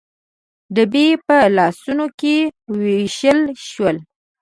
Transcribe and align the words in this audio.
ډبي 0.75 1.07
په 1.25 1.37
لاسونو 1.57 2.05
کې 2.19 2.35
ووېشل 2.71 3.39
شول. 3.69 3.97